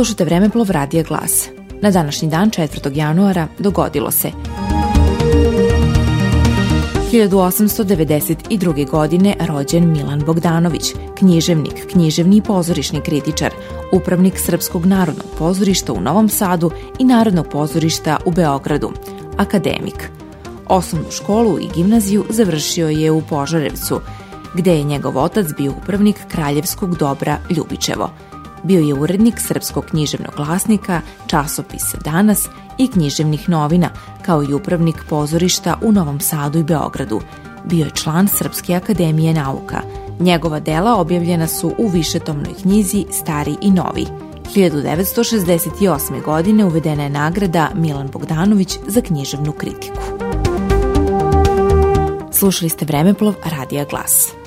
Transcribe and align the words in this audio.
Slušate 0.00 0.24
Vremeplov 0.24 0.70
Radija 0.70 1.02
Glas. 1.02 1.48
Na 1.82 1.90
današnji 1.90 2.28
dan, 2.28 2.50
4. 2.50 2.96
januara, 2.96 3.48
dogodilo 3.58 4.10
se 4.10 4.30
1892. 7.12 8.90
godine 8.90 9.36
rođen 9.40 9.92
Milan 9.92 10.22
Bogdanović, 10.26 10.94
književnik, 11.18 11.86
književni 11.92 12.36
i 12.36 12.42
pozorišni 12.42 13.00
kritičar, 13.00 13.52
upravnik 13.92 14.38
Srpskog 14.38 14.86
narodnog 14.86 15.26
pozorišta 15.38 15.92
u 15.92 16.00
Novom 16.00 16.28
Sadu 16.28 16.70
i 16.98 17.04
Narodnog 17.04 17.46
pozorišta 17.52 18.16
u 18.26 18.30
Beogradu, 18.30 18.90
akademik. 19.36 20.10
Osnovnu 20.68 21.10
školu 21.10 21.58
i 21.58 21.68
gimnaziju 21.74 22.24
završio 22.30 22.88
je 22.88 23.10
u 23.10 23.22
Požarevcu, 23.22 24.00
gde 24.54 24.76
je 24.76 24.84
njegov 24.84 25.18
otac 25.18 25.46
bio 25.56 25.72
upravnik 25.82 26.16
Kraljevskog 26.28 26.96
dobra 26.96 27.38
Ljubičevo– 27.50 28.10
Bio 28.62 28.80
je 28.80 28.94
urednik 28.94 29.40
Srpskog 29.40 29.84
književnog 29.84 30.34
glasnika, 30.36 31.00
časopisa 31.26 31.98
Danas 32.04 32.48
i 32.78 32.88
književnih 32.88 33.48
novina, 33.48 33.88
kao 34.22 34.42
i 34.42 34.54
upravnik 34.54 34.96
pozorišta 35.08 35.78
u 35.82 35.92
Novom 35.92 36.20
Sadu 36.20 36.58
i 36.58 36.64
Beogradu. 36.64 37.20
Bio 37.64 37.84
je 37.84 37.90
član 37.90 38.28
Srpske 38.28 38.74
akademije 38.74 39.34
nauka. 39.34 39.80
Njegova 40.20 40.60
dela 40.60 41.00
objavljena 41.00 41.46
su 41.46 41.74
u 41.78 41.88
višetomnoj 41.88 42.54
knjizi 42.62 43.06
Stari 43.10 43.56
i 43.60 43.70
Novi. 43.70 44.06
1968. 44.54 46.22
godine 46.24 46.64
uvedena 46.64 47.02
je 47.02 47.10
nagrada 47.10 47.70
Milan 47.74 48.08
Bogdanović 48.12 48.78
za 48.86 49.00
književnu 49.00 49.52
kritiku. 49.52 50.02
Slušali 52.32 52.68
ste 52.68 52.84
Vremeplov 52.84 53.34
Radija 53.44 53.84
Glas. 53.84 54.39